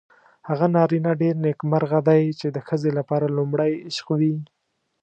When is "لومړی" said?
3.37-3.71